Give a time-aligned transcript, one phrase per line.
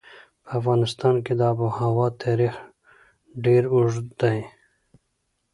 [0.45, 2.55] په افغانستان کې د آب وهوا تاریخ
[3.45, 4.39] ډېر اوږد دی.